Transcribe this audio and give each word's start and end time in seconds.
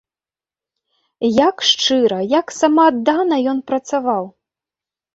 А 1.25 1.31
як 1.49 1.55
шчыра, 1.69 2.19
як 2.39 2.47
самааддана 2.59 3.35
ён 3.55 3.63
працаваў! 3.71 4.23